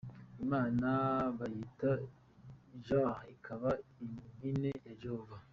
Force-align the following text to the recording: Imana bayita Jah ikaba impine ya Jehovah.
Imana 0.43 0.87
bayita 1.37 1.89
Jah 2.85 3.17
ikaba 3.33 3.69
impine 4.03 4.69
ya 4.85 4.93
Jehovah. 5.03 5.41